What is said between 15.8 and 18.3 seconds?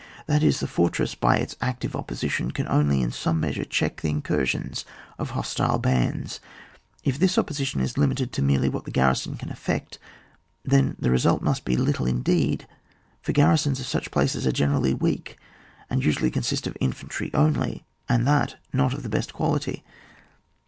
and usually consist of infantry only, and